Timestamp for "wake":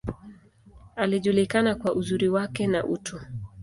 2.29-2.67